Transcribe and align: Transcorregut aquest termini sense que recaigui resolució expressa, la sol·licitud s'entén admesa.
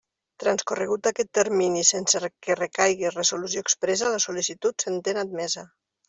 Transcorregut 0.43 1.07
aquest 1.09 1.27
termini 1.39 1.83
sense 1.89 2.21
que 2.47 2.55
recaigui 2.59 3.11
resolució 3.15 3.63
expressa, 3.65 4.09
la 4.15 4.23
sol·licitud 4.25 4.85
s'entén 4.87 5.21
admesa. 5.25 5.67